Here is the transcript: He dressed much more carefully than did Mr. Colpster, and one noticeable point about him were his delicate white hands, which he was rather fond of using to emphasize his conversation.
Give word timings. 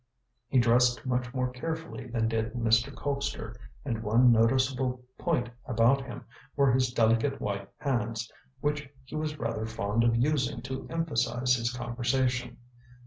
He 0.47 0.57
dressed 0.57 1.05
much 1.05 1.31
more 1.31 1.51
carefully 1.51 2.07
than 2.07 2.27
did 2.27 2.53
Mr. 2.53 2.91
Colpster, 2.91 3.53
and 3.85 4.01
one 4.01 4.31
noticeable 4.31 5.03
point 5.19 5.51
about 5.67 6.05
him 6.07 6.25
were 6.55 6.73
his 6.73 6.91
delicate 6.91 7.39
white 7.39 7.69
hands, 7.77 8.31
which 8.61 8.89
he 9.05 9.15
was 9.15 9.37
rather 9.37 9.67
fond 9.67 10.03
of 10.03 10.15
using 10.15 10.63
to 10.63 10.87
emphasize 10.89 11.53
his 11.55 11.71
conversation. 11.71 12.57